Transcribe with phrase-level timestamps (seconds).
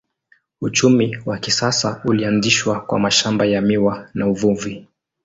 [0.61, 4.87] Uchumi wa kisasa ulianzishwa kwa mashamba ya miwa na uvuvi.